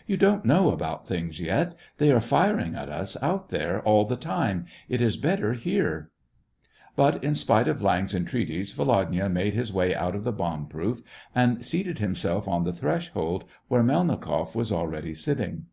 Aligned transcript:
"You 0.06 0.16
don't 0.16 0.44
know 0.44 0.70
about 0.70 1.08
things 1.08 1.40
yet; 1.40 1.74
they 1.98 2.12
are 2.12 2.20
firing 2.20 2.76
at 2.76 2.88
us 2.88 3.20
out 3.20 3.48
there 3.48 3.80
all 3.82 4.04
the 4.04 4.14
time; 4.14 4.66
it 4.88 5.00
is 5.00 5.16
better 5.16 5.54
here." 5.54 6.12
234 6.94 7.26
SEVASTOPOL 7.26 7.26
IN 7.26 7.26
AUGUST. 7.26 7.26
But, 7.26 7.26
in 7.26 7.34
spite 7.34 7.68
of 7.68 7.80
Viang's 7.80 8.14
entreaties, 8.14 8.72
Volodya 8.72 9.28
made 9.28 9.54
his 9.54 9.72
way 9.72 9.92
out 9.92 10.14
of 10.14 10.22
the 10.22 10.30
bomb 10.30 10.68
proof, 10.68 11.02
and 11.34 11.64
seated 11.64 11.98
himself 11.98 12.46
on 12.46 12.62
the 12.62 12.72
threshold, 12.72 13.46
where 13.66 13.82
Melnikoff 13.82 14.54
was 14.54 14.70
already 14.70 15.12
sitting. 15.12 15.64